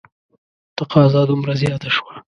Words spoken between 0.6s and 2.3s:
تقاضا دومره زیاته شوه.